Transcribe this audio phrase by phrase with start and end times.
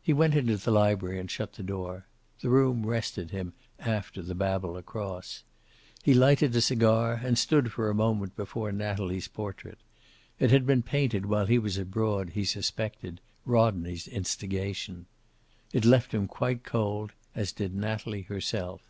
[0.00, 2.06] He went into the library and shut the door.
[2.40, 5.42] The room rested him, after the babble across.
[6.04, 9.78] He lighted a cigar, and stood for a moment before Natalie's portrait.
[10.38, 15.06] It had been painted while he was abroad at, he suspected, Rodney's instigation.
[15.72, 18.82] It left him quite cold, as did Natalie herself.